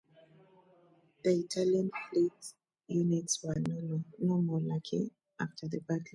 [1.23, 2.33] The Italian fleet
[2.87, 3.53] units were
[4.19, 6.05] no more lucky after the battle.